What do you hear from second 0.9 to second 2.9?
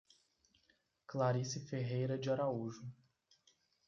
Clarice Ferreira de Araújo